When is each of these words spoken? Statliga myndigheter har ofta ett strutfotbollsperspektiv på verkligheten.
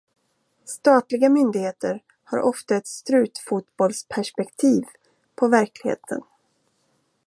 Statliga 0.69 1.29
myndigheter 1.29 2.01
har 2.23 2.41
ofta 2.41 2.75
ett 2.77 2.87
strutfotbollsperspektiv 2.87 4.83
på 5.35 5.47
verkligheten. 5.47 6.21